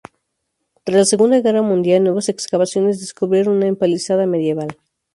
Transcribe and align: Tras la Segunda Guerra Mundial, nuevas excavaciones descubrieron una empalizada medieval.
Tras 0.83 0.97
la 0.97 1.05
Segunda 1.05 1.39
Guerra 1.41 1.61
Mundial, 1.61 2.01
nuevas 2.01 2.27
excavaciones 2.27 2.99
descubrieron 2.99 3.57
una 3.57 3.67
empalizada 3.67 4.25
medieval. 4.25 4.69